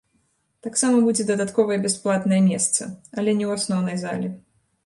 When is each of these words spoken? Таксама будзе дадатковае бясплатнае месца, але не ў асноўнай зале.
Таксама 0.67 1.01
будзе 1.07 1.25
дадатковае 1.31 1.77
бясплатнае 1.85 2.41
месца, 2.49 2.81
але 3.17 3.37
не 3.43 3.49
ў 3.49 3.63
асноўнай 3.63 3.97
зале. 4.07 4.35